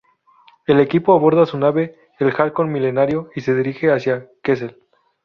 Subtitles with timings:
[0.65, 4.79] El equipo aborda su nave, el Halcón Milenario, y se dirige hacia Kessel.